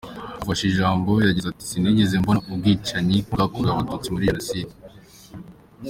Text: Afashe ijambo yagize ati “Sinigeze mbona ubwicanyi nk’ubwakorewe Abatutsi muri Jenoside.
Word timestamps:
Afashe 0.41 0.63
ijambo 0.71 1.11
yagize 1.27 1.47
ati 1.49 1.63
“Sinigeze 1.69 2.13
mbona 2.21 2.39
ubwicanyi 2.51 3.15
nk’ubwakorewe 3.19 3.71
Abatutsi 3.73 4.07
muri 4.11 4.27
Jenoside. 4.29 4.73